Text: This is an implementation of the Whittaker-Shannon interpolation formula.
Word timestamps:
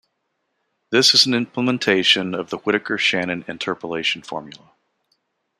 This 0.89 1.13
is 1.13 1.27
an 1.27 1.35
implementation 1.35 2.33
of 2.33 2.49
the 2.49 2.57
Whittaker-Shannon 2.57 3.45
interpolation 3.47 4.23
formula. 4.23 4.71